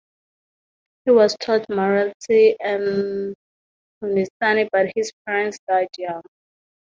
[1.05, 3.35] He was taught Marathi and
[4.01, 6.23] Hindustani but his parents died young.